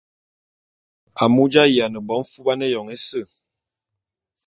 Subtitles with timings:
[1.23, 3.21] Amu j’ayiane bo mfuban éyoñ ése.